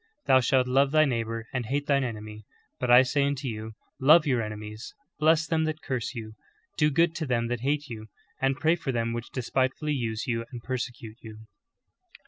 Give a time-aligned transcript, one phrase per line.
[0.25, 2.43] Thou shalt love thy neighbor and hate thine enemy.
[2.79, 6.33] But I say unto you, Love your enemies, bless them that curse you,
[6.75, 8.07] do good to them that hate you,
[8.41, 11.45] and pray for them which despitefully use you and persecute you."'